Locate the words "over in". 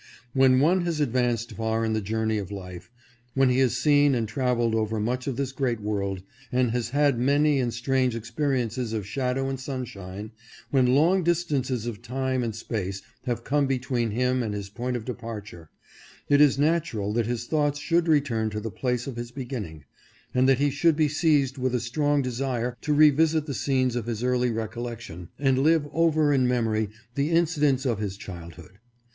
25.93-26.47